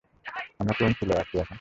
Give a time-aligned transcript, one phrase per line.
[0.59, 1.49] আমরা কোন চুলোয় আছি এখন?